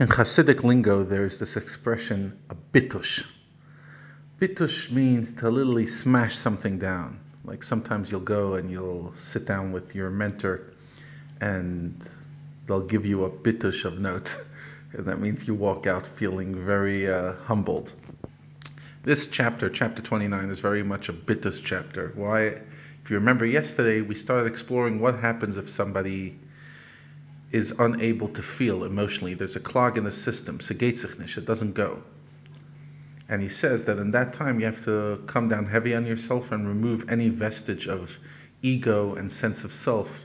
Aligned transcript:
In 0.00 0.06
Hasidic 0.06 0.62
lingo, 0.62 1.02
there's 1.02 1.40
this 1.40 1.56
expression, 1.56 2.38
a 2.50 2.54
bitush. 2.54 3.26
Bitush 4.38 4.92
means 4.92 5.32
to 5.34 5.50
literally 5.50 5.86
smash 5.86 6.36
something 6.36 6.78
down. 6.78 7.18
Like 7.44 7.64
sometimes 7.64 8.08
you'll 8.08 8.20
go 8.20 8.54
and 8.54 8.70
you'll 8.70 9.12
sit 9.14 9.44
down 9.44 9.72
with 9.72 9.96
your 9.96 10.08
mentor 10.10 10.72
and 11.40 12.08
they'll 12.68 12.86
give 12.86 13.06
you 13.06 13.24
a 13.24 13.30
bitush 13.30 13.84
of 13.84 13.98
notes. 13.98 14.44
And 14.92 15.04
that 15.04 15.20
means 15.20 15.46
you 15.46 15.54
walk 15.54 15.86
out 15.86 16.06
feeling 16.06 16.54
very 16.64 17.10
uh, 17.10 17.34
humbled. 17.44 17.92
This 19.02 19.26
chapter, 19.26 19.68
chapter 19.68 20.00
29, 20.00 20.48
is 20.48 20.60
very 20.60 20.82
much 20.82 21.10
a 21.10 21.12
bitush 21.12 21.60
chapter. 21.62 22.12
Why? 22.14 22.62
If 23.02 23.10
you 23.10 23.16
remember 23.16 23.44
yesterday, 23.44 24.00
we 24.00 24.14
started 24.14 24.46
exploring 24.46 24.98
what 24.98 25.18
happens 25.18 25.58
if 25.58 25.68
somebody 25.68 26.38
is 27.50 27.72
unable 27.78 28.28
to 28.28 28.42
feel 28.42 28.84
emotionally. 28.84 29.34
There's 29.34 29.56
a 29.56 29.60
clog 29.60 29.96
in 29.96 30.04
the 30.04 30.12
system, 30.12 30.58
it 30.60 31.46
doesn't 31.46 31.72
go. 31.72 32.02
And 33.28 33.42
he 33.42 33.48
says 33.48 33.84
that 33.84 33.98
in 33.98 34.12
that 34.12 34.32
time 34.32 34.58
you 34.58 34.66
have 34.66 34.84
to 34.84 35.22
come 35.26 35.48
down 35.48 35.66
heavy 35.66 35.94
on 35.94 36.06
yourself 36.06 36.50
and 36.50 36.66
remove 36.66 37.10
any 37.10 37.28
vestige 37.28 37.86
of 37.86 38.16
ego 38.62 39.14
and 39.14 39.30
sense 39.30 39.64
of 39.64 39.72
self. 39.72 40.24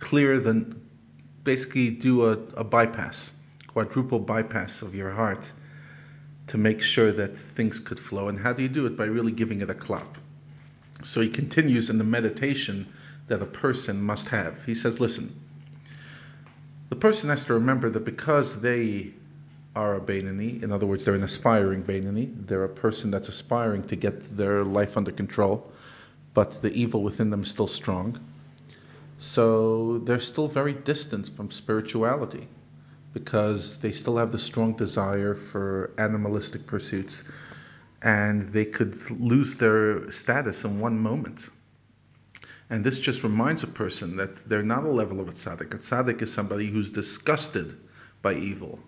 Clear 0.00 0.40
the, 0.40 0.76
basically 1.44 1.90
do 1.90 2.24
a, 2.24 2.32
a 2.56 2.64
bypass, 2.64 3.32
quadruple 3.68 4.18
bypass 4.18 4.82
of 4.82 4.94
your 4.94 5.10
heart 5.10 5.50
to 6.48 6.58
make 6.58 6.82
sure 6.82 7.12
that 7.12 7.38
things 7.38 7.78
could 7.78 8.00
flow. 8.00 8.28
And 8.28 8.38
how 8.38 8.52
do 8.52 8.62
you 8.62 8.68
do 8.68 8.86
it? 8.86 8.96
By 8.96 9.04
really 9.04 9.32
giving 9.32 9.60
it 9.60 9.70
a 9.70 9.74
clap. 9.74 10.18
So 11.04 11.20
he 11.20 11.28
continues 11.28 11.88
in 11.88 11.98
the 11.98 12.04
meditation 12.04 12.92
that 13.28 13.40
a 13.40 13.46
person 13.46 14.02
must 14.02 14.28
have. 14.30 14.64
He 14.64 14.74
says, 14.74 14.98
listen, 14.98 15.32
the 16.90 16.96
person 16.96 17.30
has 17.30 17.44
to 17.46 17.54
remember 17.54 17.88
that 17.88 18.04
because 18.04 18.60
they 18.60 19.12
are 19.74 19.94
a 19.94 20.00
Beinoni, 20.00 20.62
in 20.62 20.72
other 20.72 20.86
words, 20.86 21.04
they're 21.04 21.14
an 21.14 21.22
aspiring 21.22 21.84
Beinoni, 21.84 22.46
they're 22.46 22.64
a 22.64 22.68
person 22.68 23.10
that's 23.12 23.28
aspiring 23.28 23.84
to 23.84 23.96
get 23.96 24.20
their 24.36 24.64
life 24.64 24.96
under 24.96 25.12
control, 25.12 25.70
but 26.34 26.60
the 26.60 26.72
evil 26.72 27.02
within 27.02 27.30
them 27.30 27.42
is 27.44 27.50
still 27.50 27.68
strong. 27.68 28.18
So 29.18 29.98
they're 29.98 30.20
still 30.20 30.48
very 30.48 30.72
distant 30.72 31.28
from 31.28 31.50
spirituality 31.50 32.48
because 33.12 33.78
they 33.78 33.92
still 33.92 34.16
have 34.16 34.32
the 34.32 34.38
strong 34.38 34.74
desire 34.74 35.34
for 35.34 35.92
animalistic 35.98 36.66
pursuits 36.66 37.24
and 38.02 38.42
they 38.48 38.64
could 38.64 38.96
lose 39.10 39.56
their 39.56 40.10
status 40.10 40.64
in 40.64 40.80
one 40.80 40.98
moment. 40.98 41.48
And 42.70 42.84
this 42.84 43.00
just 43.00 43.24
reminds 43.24 43.64
a 43.64 43.66
person 43.66 44.16
that 44.16 44.36
they're 44.48 44.62
not 44.62 44.84
a 44.84 44.90
level 44.90 45.20
of 45.20 45.28
a 45.28 45.32
tzaddik. 45.32 45.74
A 45.74 45.78
tzaddik 45.78 46.22
is 46.22 46.32
somebody 46.32 46.66
who's 46.66 46.92
disgusted 46.92 47.76
by 48.22 48.34
evil. 48.34 48.78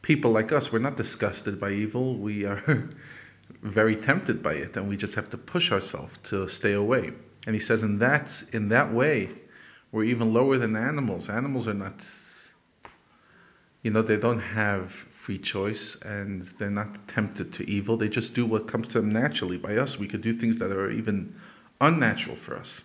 People 0.00 0.30
like 0.32 0.50
us, 0.50 0.72
we're 0.72 0.78
not 0.78 0.96
disgusted 0.96 1.60
by 1.60 1.72
evil. 1.72 2.16
We 2.16 2.46
are 2.46 2.88
very 3.62 3.96
tempted 3.96 4.42
by 4.42 4.54
it, 4.54 4.76
and 4.78 4.88
we 4.88 4.96
just 4.96 5.16
have 5.16 5.28
to 5.30 5.38
push 5.38 5.70
ourselves 5.72 6.16
to 6.24 6.48
stay 6.48 6.72
away. 6.72 7.12
And 7.46 7.54
he 7.54 7.60
says, 7.60 7.82
in 7.82 7.98
that 7.98 8.42
in 8.52 8.70
that 8.70 8.92
way, 8.92 9.28
we're 9.92 10.04
even 10.04 10.32
lower 10.32 10.56
than 10.56 10.74
animals. 10.74 11.28
Animals 11.28 11.68
are 11.68 11.74
not, 11.74 12.02
you 13.82 13.90
know, 13.90 14.00
they 14.00 14.16
don't 14.16 14.40
have 14.40 14.90
free 14.90 15.38
choice 15.38 15.96
and 16.02 16.42
they're 16.42 16.70
not 16.70 17.06
tempted 17.08 17.52
to 17.54 17.70
evil. 17.70 17.98
They 17.98 18.08
just 18.08 18.34
do 18.34 18.46
what 18.46 18.68
comes 18.68 18.88
to 18.88 19.00
them 19.00 19.12
naturally. 19.12 19.58
By 19.58 19.76
us, 19.76 19.98
we 19.98 20.08
could 20.08 20.22
do 20.22 20.32
things 20.32 20.58
that 20.58 20.72
are 20.72 20.90
even 20.90 21.36
unnatural 21.82 22.36
for 22.36 22.56
us. 22.56 22.82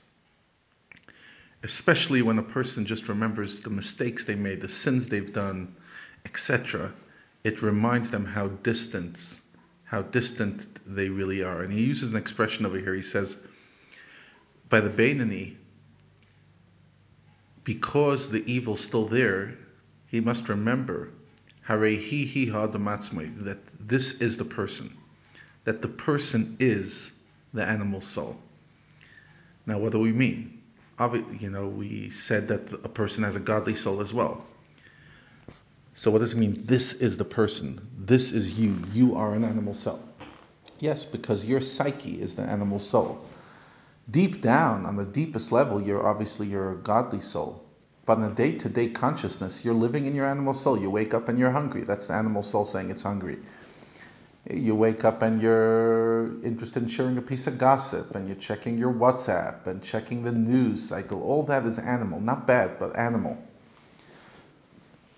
Especially 1.64 2.22
when 2.22 2.40
a 2.40 2.44
person 2.44 2.86
just 2.86 3.08
remembers 3.08 3.62
the 3.62 3.70
mistakes 3.70 4.26
they 4.26 4.36
made, 4.36 4.62
the 4.62 4.70
sins 4.70 5.08
they've 5.08 5.34
done, 5.34 5.76
etc. 6.26 6.92
It 7.44 7.62
reminds 7.62 8.10
them 8.12 8.26
how 8.26 8.48
distant, 8.48 9.20
how 9.86 10.02
distant 10.02 10.68
they 10.86 11.10
really 11.10 11.44
are. 11.44 11.62
And 11.62 11.72
he 11.72 11.84
uses 11.84 12.10
an 12.10 12.18
expression 12.18 12.66
over 12.66 12.78
here. 12.78 12.94
He 12.94 13.02
says, 13.02 13.38
by 14.70 14.82
the 14.82 14.90
Beinoni, 14.90 15.56
because 17.64 18.30
the 18.30 18.44
evil's 18.52 18.82
still 18.82 19.06
there, 19.06 19.56
he 20.08 20.22
must 20.22 20.50
remember 20.50 21.10
had 22.46 22.72
the 22.72 22.80
matsmei 22.80 23.44
that 23.44 23.60
this 23.80 24.22
is 24.22 24.38
the 24.38 24.46
person, 24.46 24.96
that 25.66 25.82
the 25.82 25.88
person 25.88 26.56
is 26.60 27.12
the 27.54 27.64
animal 27.64 28.02
soul. 28.02 28.38
Now, 29.68 29.78
what 29.78 29.92
do 29.92 30.00
we 30.00 30.14
mean? 30.14 30.64
Obviously 30.98 31.38
you 31.38 31.50
know, 31.52 31.68
we 31.68 32.10
said 32.10 32.48
that 32.48 32.74
a 32.84 32.90
person 32.90 33.24
has 33.24 33.36
a 33.36 33.40
godly 33.40 33.76
soul 33.76 34.02
as 34.02 34.14
well. 34.14 34.44
So, 35.94 36.10
what 36.10 36.20
does 36.20 36.34
it 36.34 36.38
mean? 36.38 36.64
This 36.66 36.94
is 36.94 37.18
the 37.18 37.26
person. 37.26 37.86
This 37.98 38.32
is 38.32 38.58
you. 38.58 38.76
You 38.94 39.16
are 39.16 39.34
an 39.34 39.44
animal 39.44 39.74
soul. 39.74 40.00
Yes, 40.80 41.06
because 41.06 41.46
your 41.46 41.60
psyche 41.60 42.22
is 42.22 42.36
the 42.36 42.44
animal 42.44 42.80
soul. 42.80 43.26
Deep 44.10 44.42
down, 44.42 44.86
on 44.86 44.96
the 44.96 45.06
deepest 45.06 45.52
level, 45.52 45.82
you're 45.82 46.08
obviously 46.08 46.48
your 46.48 46.76
godly 46.76 47.20
soul. 47.20 47.64
But 48.06 48.20
in 48.20 48.24
a 48.24 48.34
day-to-day 48.34 48.90
consciousness, 48.90 49.66
you're 49.66 49.74
living 49.74 50.06
in 50.06 50.16
your 50.16 50.28
animal 50.28 50.54
soul. 50.54 50.80
You 50.80 50.90
wake 50.90 51.14
up 51.14 51.28
and 51.28 51.38
you're 51.38 51.52
hungry. 51.52 51.82
That's 51.82 52.08
the 52.08 52.14
animal 52.14 52.44
soul 52.44 52.66
saying 52.66 52.90
it's 52.90 53.02
hungry 53.02 53.38
you 54.50 54.76
wake 54.76 55.04
up 55.04 55.22
and 55.22 55.42
you're 55.42 56.42
interested 56.44 56.84
in 56.84 56.90
sharing 56.90 57.18
a 57.18 57.22
piece 57.22 57.48
of 57.48 57.58
gossip 57.58 58.16
and 58.16 58.28
you're 58.28 58.38
checking 58.38 58.78
your 58.78 58.94
WhatsApp 58.94 59.68
and 59.68 59.84
checking 59.84 60.24
the 60.24 60.32
news 60.32 60.88
cycle. 60.88 61.22
All 61.22 61.44
that 61.44 61.66
is 61.66 61.80
animal, 61.80 62.22
not 62.22 62.48
bad, 62.48 62.80
but 62.80 62.96
animal. 62.96 63.38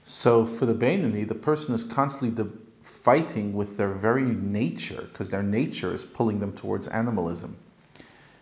So 0.05 0.45
for 0.47 0.65
the 0.65 0.73
Beinoni, 0.73 1.27
the 1.27 1.35
person 1.35 1.75
is 1.75 1.83
constantly 1.83 2.43
fighting 2.81 3.53
with 3.53 3.77
their 3.77 3.93
very 3.93 4.23
nature 4.23 5.01
because 5.01 5.29
their 5.29 5.43
nature 5.43 5.93
is 5.93 6.03
pulling 6.03 6.39
them 6.39 6.53
towards 6.53 6.87
animalism. 6.87 7.57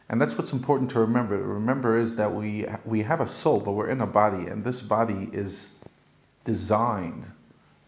And 0.10 0.22
that's 0.22 0.38
what's 0.38 0.54
important 0.54 0.92
to 0.92 1.02
remember. 1.02 1.36
Remember 1.36 1.98
is 1.98 2.16
that 2.16 2.34
we 2.34 2.66
we 2.86 3.02
have 3.02 3.20
a 3.20 3.28
soul, 3.28 3.60
but 3.60 3.74
we're 3.74 3.90
in 3.90 4.00
a 4.00 4.08
body, 4.08 4.48
and 4.48 4.64
this 4.64 4.82
body 4.82 5.30
is 5.34 5.72
designed 6.46 7.30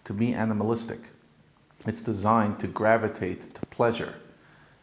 to 0.04 0.14
be 0.14 0.34
animalistic. 0.34 1.00
It's 1.86 2.02
designed 2.02 2.60
to 2.60 2.68
gravitate 2.68 3.42
to 3.42 3.66
pleasure 3.68 4.14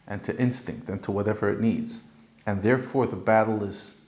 and 0.06 0.22
to 0.24 0.36
instinct 0.38 0.88
and 0.88 1.02
to 1.02 1.12
whatever 1.12 1.50
it 1.50 1.60
needs. 1.60 2.02
And 2.46 2.62
therefore, 2.62 3.06
the 3.06 3.16
battle 3.16 3.62
is 3.64 4.02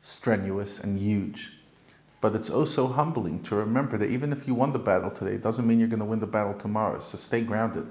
strenuous 0.00 0.80
and 0.80 0.98
huge. 0.98 1.52
But 2.20 2.34
it's 2.34 2.50
oh 2.50 2.60
also 2.60 2.86
humbling 2.86 3.42
to 3.44 3.56
remember 3.56 3.96
that 3.98 4.10
even 4.10 4.32
if 4.32 4.46
you 4.46 4.54
won 4.54 4.72
the 4.72 4.78
battle 4.78 5.10
today, 5.10 5.34
it 5.34 5.42
doesn't 5.42 5.66
mean 5.66 5.78
you're 5.78 5.88
going 5.88 6.00
to 6.00 6.04
win 6.04 6.18
the 6.18 6.26
battle 6.26 6.54
tomorrow. 6.54 6.98
So 6.98 7.18
stay 7.18 7.42
grounded. 7.42 7.86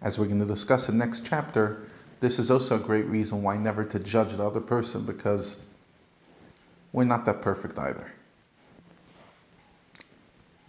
As 0.00 0.18
we're 0.18 0.26
going 0.26 0.40
to 0.40 0.46
discuss 0.46 0.88
in 0.88 0.98
the 0.98 1.04
next 1.04 1.26
chapter, 1.26 1.82
this 2.20 2.38
is 2.38 2.50
also 2.50 2.76
a 2.76 2.78
great 2.78 3.06
reason 3.06 3.42
why 3.42 3.56
never 3.56 3.84
to 3.84 3.98
judge 3.98 4.32
the 4.32 4.44
other 4.44 4.60
person 4.60 5.04
because 5.04 5.58
we're 6.92 7.04
not 7.04 7.24
that 7.26 7.42
perfect 7.42 7.78
either. 7.78 8.12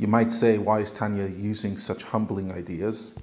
You 0.01 0.07
might 0.07 0.31
say, 0.31 0.57
why 0.57 0.79
is 0.79 0.91
Tanya 0.91 1.27
using 1.27 1.77
such 1.77 2.01
humbling 2.01 2.51
ideas? 2.51 3.13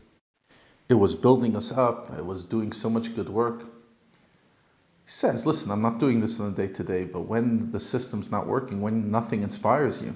It 0.89 0.95
was 0.95 1.17
building 1.17 1.57
us 1.57 1.73
up, 1.73 2.17
it 2.17 2.25
was 2.25 2.45
doing 2.45 2.71
so 2.71 2.89
much 2.89 3.17
good 3.17 3.29
work. 3.29 3.65
He 3.65 5.11
says, 5.11 5.45
listen, 5.45 5.73
I'm 5.73 5.83
not 5.83 5.99
doing 5.99 6.21
this 6.21 6.39
on 6.39 6.53
a 6.53 6.55
day 6.55 6.69
to 6.69 6.85
day, 6.85 7.05
but 7.05 7.23
when 7.23 7.73
the 7.73 7.81
system's 7.81 8.31
not 8.31 8.47
working, 8.47 8.81
when 8.81 9.11
nothing 9.11 9.43
inspires 9.43 10.01
you, 10.01 10.15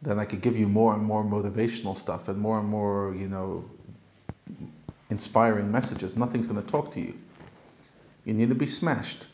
then 0.00 0.18
I 0.18 0.24
could 0.24 0.40
give 0.40 0.56
you 0.56 0.66
more 0.66 0.94
and 0.94 1.02
more 1.02 1.22
motivational 1.22 1.94
stuff 1.94 2.28
and 2.28 2.38
more 2.38 2.58
and 2.58 2.66
more, 2.66 3.14
you 3.14 3.28
know, 3.28 3.66
inspiring 5.10 5.70
messages. 5.70 6.16
Nothing's 6.16 6.46
going 6.46 6.64
to 6.64 6.66
talk 6.66 6.92
to 6.92 7.00
you. 7.00 7.12
You 8.24 8.32
need 8.32 8.48
to 8.48 8.54
be 8.54 8.66
smashed, 8.66 9.26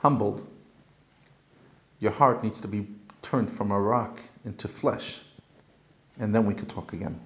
humbled. 0.00 0.46
Your 1.98 2.12
heart 2.12 2.44
needs 2.44 2.60
to 2.60 2.68
be 2.68 2.88
turned 3.22 3.50
from 3.50 3.70
a 3.70 3.80
rock 3.80 4.20
into 4.46 4.68
flesh. 4.68 5.20
And 6.18 6.34
then 6.34 6.46
we 6.46 6.54
could 6.54 6.70
talk 6.70 6.94
again. 6.94 7.20